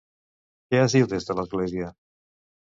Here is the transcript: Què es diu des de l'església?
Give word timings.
Què 0.71 0.79
es 0.85 0.95
diu 0.97 1.11
des 1.13 1.29
de 1.29 1.37
l'església? 1.43 1.95